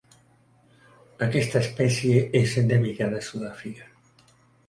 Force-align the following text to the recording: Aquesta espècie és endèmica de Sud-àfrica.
Aquesta 1.25 1.61
espècie 1.65 2.23
és 2.41 2.55
endèmica 2.63 3.09
de 3.13 3.19
Sud-àfrica. 3.27 3.89